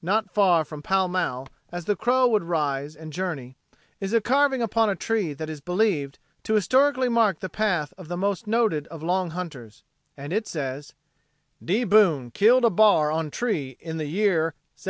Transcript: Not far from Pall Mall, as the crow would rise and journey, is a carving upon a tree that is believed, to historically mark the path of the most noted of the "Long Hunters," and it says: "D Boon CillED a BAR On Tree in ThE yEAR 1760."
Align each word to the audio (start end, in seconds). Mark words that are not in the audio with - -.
Not 0.00 0.32
far 0.32 0.64
from 0.64 0.80
Pall 0.80 1.06
Mall, 1.06 1.48
as 1.70 1.84
the 1.84 1.96
crow 1.96 2.26
would 2.28 2.44
rise 2.44 2.96
and 2.96 3.12
journey, 3.12 3.58
is 4.00 4.14
a 4.14 4.22
carving 4.22 4.62
upon 4.62 4.88
a 4.88 4.96
tree 4.96 5.34
that 5.34 5.50
is 5.50 5.60
believed, 5.60 6.18
to 6.44 6.54
historically 6.54 7.10
mark 7.10 7.40
the 7.40 7.50
path 7.50 7.92
of 7.98 8.08
the 8.08 8.16
most 8.16 8.46
noted 8.46 8.86
of 8.86 9.00
the 9.00 9.06
"Long 9.06 9.32
Hunters," 9.32 9.82
and 10.16 10.32
it 10.32 10.48
says: 10.48 10.94
"D 11.62 11.84
Boon 11.84 12.30
CillED 12.34 12.64
a 12.64 12.70
BAR 12.70 13.12
On 13.12 13.30
Tree 13.30 13.76
in 13.78 13.98
ThE 13.98 14.06
yEAR 14.06 14.44
1760." 14.78 14.84